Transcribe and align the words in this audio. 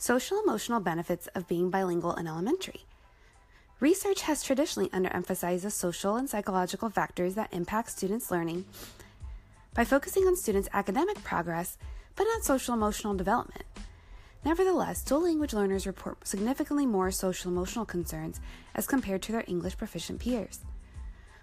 Social 0.00 0.40
emotional 0.40 0.80
benefits 0.80 1.26
of 1.34 1.46
being 1.46 1.68
bilingual 1.68 2.14
in 2.14 2.26
elementary. 2.26 2.86
Research 3.80 4.22
has 4.22 4.42
traditionally 4.42 4.88
underemphasized 4.88 5.60
the 5.60 5.70
social 5.70 6.16
and 6.16 6.26
psychological 6.26 6.88
factors 6.88 7.34
that 7.34 7.52
impact 7.52 7.90
students' 7.90 8.30
learning 8.30 8.64
by 9.74 9.84
focusing 9.84 10.24
on 10.24 10.36
students' 10.36 10.70
academic 10.72 11.22
progress, 11.22 11.76
but 12.16 12.24
not 12.24 12.44
social 12.44 12.72
emotional 12.72 13.12
development. 13.12 13.66
Nevertheless, 14.42 15.02
dual 15.04 15.24
language 15.24 15.52
learners 15.52 15.86
report 15.86 16.26
significantly 16.26 16.86
more 16.86 17.10
social 17.10 17.52
emotional 17.52 17.84
concerns 17.84 18.40
as 18.74 18.86
compared 18.86 19.20
to 19.20 19.32
their 19.32 19.44
English 19.46 19.76
proficient 19.76 20.18
peers. 20.18 20.60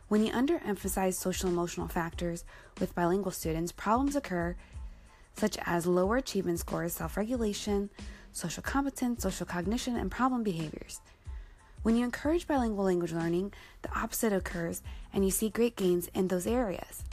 When 0.08 0.26
you 0.26 0.34
underemphasize 0.34 1.14
social 1.14 1.48
emotional 1.48 1.88
factors 1.88 2.44
with 2.80 2.96
bilingual 2.96 3.34
students, 3.34 3.71
problems 3.71 4.16
occur 4.16 4.55
such 5.38 5.58
as 5.66 5.86
lower 5.86 6.18
achievement 6.18 6.60
scores, 6.60 6.94
self 6.94 7.16
regulation, 7.16 7.90
social 8.32 8.64
competence, 8.64 9.24
social 9.24 9.45
cognition, 9.45 9.95
and 9.95 10.12
problem 10.12 10.44
behaviors. 10.44 11.00
When 11.84 11.95
you 11.95 12.04
encourage 12.04 12.48
bilingual 12.48 12.86
language 12.86 13.14
learning, 13.14 13.54
the 13.81 13.98
opposite 13.98 14.34
occurs 14.34 14.81
and 15.14 15.23
you 15.23 15.31
see 15.31 15.50
great 15.50 15.76
gains 15.76 16.09
in 16.14 16.28
those 16.28 16.48
areas. 16.48 17.04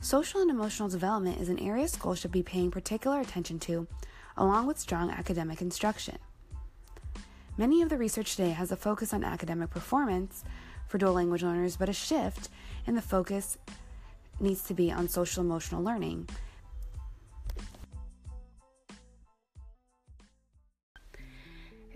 Social 0.00 0.40
and 0.40 0.50
emotional 0.50 0.88
development 0.88 1.40
is 1.40 1.48
an 1.48 1.58
area 1.58 1.88
schools 1.88 2.20
should 2.20 2.32
be 2.32 2.42
paying 2.42 2.70
particular 2.70 3.20
attention 3.20 3.58
to 3.60 3.86
along 4.36 4.66
with 4.66 4.78
strong 4.78 5.10
academic 5.10 5.60
instruction. 5.60 6.18
Many 7.56 7.82
of 7.82 7.88
the 7.88 7.98
research 7.98 8.36
today 8.36 8.50
has 8.50 8.70
a 8.70 8.76
focus 8.76 9.12
on 9.12 9.24
academic 9.24 9.70
performance 9.70 10.44
for 10.86 10.96
dual 10.96 11.12
language 11.12 11.42
learners, 11.42 11.76
but 11.76 11.88
a 11.88 11.92
shift 11.92 12.48
in 12.86 12.94
the 12.94 13.02
focus 13.02 13.58
needs 14.38 14.62
to 14.62 14.74
be 14.74 14.92
on 14.92 15.08
social 15.08 15.42
emotional 15.42 15.82
learning. 15.82 16.28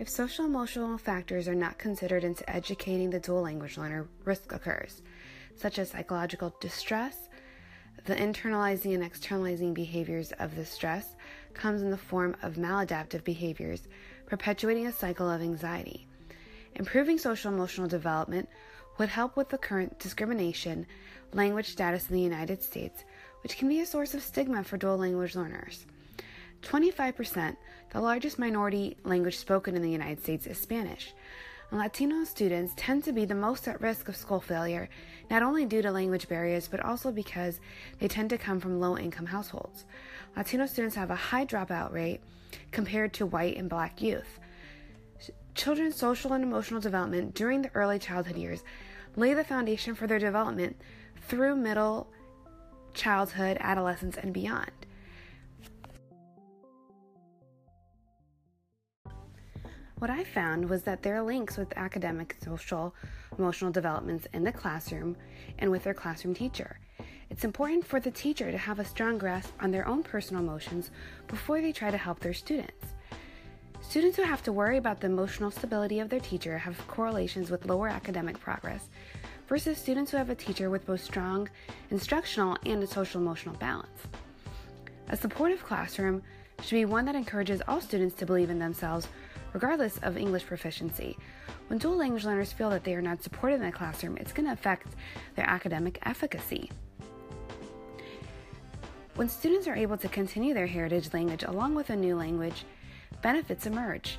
If 0.03 0.09
social 0.09 0.43
emotional 0.43 0.97
factors 0.97 1.47
are 1.47 1.55
not 1.55 1.77
considered 1.77 2.25
into 2.25 2.49
educating 2.49 3.09
the 3.09 3.21
dual 3.21 3.41
language 3.41 3.77
learner, 3.77 4.09
risk 4.25 4.51
occurs, 4.51 5.01
such 5.55 5.79
as 5.79 5.91
psychological 5.91 6.53
distress, 6.59 7.29
the 8.03 8.13
internalizing 8.13 8.95
and 8.95 9.01
externalizing 9.01 9.73
behaviors 9.73 10.33
of 10.33 10.57
the 10.57 10.65
stress 10.65 11.15
comes 11.53 11.81
in 11.81 11.89
the 11.89 11.95
form 11.95 12.35
of 12.41 12.55
maladaptive 12.55 13.23
behaviors, 13.23 13.87
perpetuating 14.25 14.87
a 14.87 14.91
cycle 14.91 15.29
of 15.29 15.41
anxiety. 15.41 16.05
Improving 16.75 17.17
social 17.17 17.53
emotional 17.53 17.87
development 17.87 18.49
would 18.97 19.07
help 19.07 19.37
with 19.37 19.47
the 19.47 19.57
current 19.57 19.99
discrimination 19.99 20.85
language 21.31 21.69
status 21.69 22.09
in 22.09 22.15
the 22.17 22.21
United 22.21 22.61
States, 22.61 23.05
which 23.41 23.55
can 23.55 23.69
be 23.69 23.79
a 23.79 23.85
source 23.85 24.13
of 24.13 24.21
stigma 24.21 24.65
for 24.65 24.75
dual 24.75 24.97
language 24.97 25.33
learners. 25.33 25.85
25%, 26.63 27.55
the 27.91 28.01
largest 28.01 28.39
minority 28.39 28.97
language 29.03 29.37
spoken 29.37 29.75
in 29.75 29.81
the 29.81 29.91
United 29.91 30.21
States, 30.21 30.47
is 30.47 30.57
Spanish. 30.57 31.13
Latino 31.71 32.23
students 32.23 32.73
tend 32.75 33.03
to 33.03 33.11
be 33.11 33.25
the 33.25 33.33
most 33.33 33.67
at 33.67 33.81
risk 33.81 34.07
of 34.07 34.15
school 34.15 34.39
failure, 34.39 34.87
not 35.31 35.41
only 35.41 35.65
due 35.65 35.81
to 35.81 35.91
language 35.91 36.29
barriers, 36.29 36.67
but 36.67 36.79
also 36.79 37.11
because 37.11 37.59
they 37.99 38.07
tend 38.07 38.29
to 38.29 38.37
come 38.37 38.59
from 38.59 38.79
low 38.79 38.97
income 38.97 39.25
households. 39.25 39.85
Latino 40.37 40.67
students 40.67 40.95
have 40.95 41.09
a 41.09 41.15
high 41.15 41.45
dropout 41.45 41.91
rate 41.91 42.21
compared 42.71 43.11
to 43.13 43.25
white 43.25 43.57
and 43.57 43.69
black 43.69 44.01
youth. 44.01 44.39
Children's 45.55 45.95
social 45.95 46.33
and 46.33 46.43
emotional 46.43 46.79
development 46.79 47.33
during 47.33 47.63
the 47.63 47.71
early 47.73 47.97
childhood 47.97 48.37
years 48.37 48.63
lay 49.15 49.33
the 49.33 49.43
foundation 49.43 49.95
for 49.95 50.05
their 50.05 50.19
development 50.19 50.75
through 51.27 51.55
middle 51.55 52.07
childhood, 52.93 53.57
adolescence, 53.59 54.17
and 54.17 54.33
beyond. 54.33 54.71
What 60.03 60.09
I 60.09 60.25
found 60.25 60.69
was 60.69 60.83
that 60.83 61.01
there 61.01 61.15
are 61.15 61.21
links 61.21 61.55
with 61.55 61.77
academic, 61.77 62.35
social, 62.43 62.93
emotional 63.39 63.71
developments 63.71 64.27
in 64.33 64.43
the 64.43 64.51
classroom 64.51 65.15
and 65.59 65.71
with 65.71 65.85
their 65.85 65.93
classroom 65.93 66.35
teacher. 66.35 66.77
It's 67.29 67.45
important 67.45 67.87
for 67.87 68.01
the 68.01 68.11
teacher 68.11 68.51
to 68.51 68.57
have 68.57 68.79
a 68.79 68.83
strong 68.83 69.17
grasp 69.17 69.53
on 69.61 69.71
their 69.71 69.87
own 69.87 70.03
personal 70.03 70.43
emotions 70.43 70.91
before 71.29 71.61
they 71.61 71.71
try 71.71 71.89
to 71.89 71.95
help 71.95 72.19
their 72.19 72.33
students. 72.33 72.85
Students 73.79 74.17
who 74.17 74.23
have 74.23 74.43
to 74.43 74.51
worry 74.51 74.75
about 74.75 74.99
the 74.99 75.07
emotional 75.07 75.51
stability 75.51 76.01
of 76.01 76.09
their 76.09 76.19
teacher 76.19 76.57
have 76.57 76.85
correlations 76.89 77.49
with 77.49 77.65
lower 77.65 77.87
academic 77.87 78.37
progress 78.41 78.89
versus 79.47 79.77
students 79.77 80.11
who 80.11 80.17
have 80.17 80.29
a 80.29 80.35
teacher 80.35 80.69
with 80.69 80.85
both 80.85 81.01
strong 81.01 81.47
instructional 81.91 82.57
and 82.65 82.83
a 82.83 82.87
social 82.87 83.21
emotional 83.21 83.55
balance. 83.55 84.01
A 85.07 85.15
supportive 85.15 85.63
classroom 85.63 86.23
should 86.63 86.75
be 86.75 86.85
one 86.85 87.05
that 87.05 87.15
encourages 87.15 87.61
all 87.67 87.81
students 87.81 88.15
to 88.15 88.25
believe 88.25 88.49
in 88.49 88.59
themselves 88.59 89.07
regardless 89.53 89.97
of 89.99 90.17
English 90.17 90.45
proficiency. 90.45 91.17
When 91.67 91.79
dual 91.79 91.95
language 91.95 92.25
learners 92.25 92.51
feel 92.51 92.69
that 92.71 92.83
they 92.83 92.95
are 92.95 93.01
not 93.01 93.23
supported 93.23 93.55
in 93.55 93.65
the 93.65 93.71
classroom, 93.71 94.17
it's 94.17 94.33
going 94.33 94.47
to 94.47 94.53
affect 94.53 94.95
their 95.35 95.49
academic 95.49 95.99
efficacy. 96.03 96.71
When 99.15 99.29
students 99.29 99.67
are 99.67 99.75
able 99.75 99.97
to 99.97 100.09
continue 100.09 100.53
their 100.53 100.67
heritage 100.67 101.13
language 101.13 101.43
along 101.43 101.75
with 101.75 101.91
a 101.91 101.95
new 101.95 102.15
language, 102.15 102.65
benefits 103.21 103.67
emerge. 103.67 104.17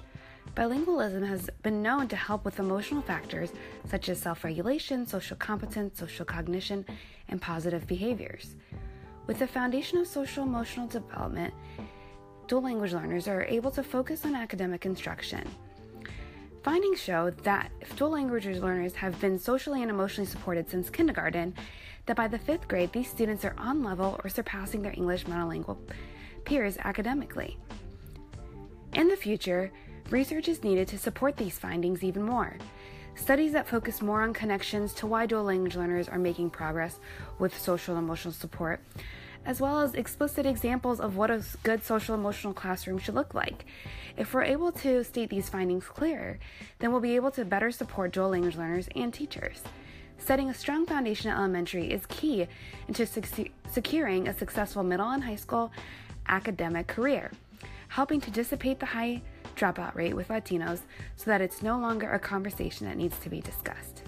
Bilingualism 0.55 1.27
has 1.27 1.51
been 1.63 1.83
known 1.83 2.07
to 2.09 2.17
help 2.17 2.45
with 2.45 2.61
emotional 2.61 3.03
factors 3.03 3.51
such 3.89 4.09
as 4.09 4.21
self 4.21 4.45
regulation, 4.45 5.05
social 5.05 5.37
competence, 5.37 5.99
social 5.99 6.25
cognition, 6.25 6.87
and 7.29 7.43
positive 7.43 7.89
behaviors. 7.89 8.55
With 9.27 9.41
the 9.41 9.49
foundation 9.49 9.99
of 9.99 10.07
social 10.07 10.45
emotional 10.45 10.87
development, 10.87 11.55
dual 12.47 12.63
language 12.63 12.93
learners 12.93 13.29
are 13.29 13.45
able 13.45 13.71
to 13.71 13.83
focus 13.83 14.25
on 14.25 14.35
academic 14.35 14.85
instruction. 14.85 15.49
Findings 16.63 17.01
show 17.01 17.31
that 17.43 17.71
if 17.81 17.97
dual 17.97 18.11
language 18.11 18.47
learners 18.47 18.95
have 18.95 19.21
been 19.21 19.39
socially 19.39 19.83
and 19.83 19.91
emotionally 19.91 20.29
supported 20.29 20.69
since 20.69 20.89
kindergarten, 20.91 21.55
that 22.07 22.17
by 22.17 22.29
the 22.29 22.39
fifth 22.39 22.69
grade, 22.69 22.93
these 22.93 23.11
students 23.11 23.45
are 23.45 23.55
on 23.59 23.83
level 23.83 24.19
or 24.23 24.31
surpassing 24.31 24.83
their 24.83 24.93
English 24.93 25.25
monolingual 25.25 25.79
peers 26.45 26.77
academically. 26.85 27.59
In 28.95 29.09
the 29.09 29.17
future, 29.17 29.71
research 30.11 30.49
is 30.49 30.63
needed 30.63 30.89
to 30.89 30.99
support 30.99 31.37
these 31.37 31.59
findings 31.59 32.05
even 32.05 32.23
more. 32.23 32.57
Studies 33.15 33.53
that 33.53 33.69
focus 33.69 34.03
more 34.03 34.23
on 34.23 34.33
connections 34.33 34.93
to 34.95 35.07
why 35.07 35.27
dual 35.27 35.45
language 35.45 35.77
learners 35.77 36.09
are 36.09 36.19
making 36.19 36.51
progress 36.51 36.99
with 37.39 37.59
social 37.59 37.97
and 37.97 38.05
emotional 38.05 38.35
support 38.35 38.81
as 39.47 39.61
well 39.61 39.81
as 39.81 39.95
explicit 39.95 40.47
examples 40.47 41.01
of 41.01 41.17
what 41.17 41.31
a 41.31 41.43
good 41.63 41.83
social 41.83 42.15
emotional 42.15 42.55
classroom 42.55 42.99
should 42.99 43.15
look 43.15 43.35
like. 43.35 43.65
If 44.17 44.33
we're 44.33 44.45
able 44.45 44.73
to 44.73 45.03
state 45.03 45.31
these 45.31 45.49
findings 45.49 45.85
clear, 45.85 46.39
then 46.79 46.93
we'll 46.93 47.01
be 47.01 47.17
able 47.17 47.31
to 47.33 47.45
better 47.45 47.71
support 47.71 48.13
dual 48.13 48.31
language 48.31 48.57
learners 48.57 48.89
and 48.95 49.13
teachers. 49.13 49.63
Setting 50.19 50.49
a 50.49 50.55
strong 50.55 50.87
foundation 50.87 51.31
at 51.31 51.37
elementary 51.37 51.91
is 51.91 52.07
key 52.07 52.47
into 52.87 53.07
securing 53.71 54.29
a 54.29 54.39
successful 54.39 54.83
middle 54.83 55.11
and 55.11 55.25
high 55.25 55.37
school 55.37 55.73
academic 56.27 56.87
career, 56.87 57.33
helping 57.89 58.21
to 58.21 58.31
dissipate 58.31 58.81
the 58.81 58.87
high 58.87 59.21
dropout 59.57 59.95
rate 59.95 60.15
with 60.15 60.29
Latinos 60.29 60.81
so 61.17 61.27
that 61.27 61.41
it's 61.41 61.63
no 61.63 61.79
longer 61.79 62.11
a 62.11 62.19
conversation 62.19 62.87
that 62.87 62.97
needs 62.97 63.19
to 63.19 63.29
be 63.29 63.41
discussed. 63.41 64.04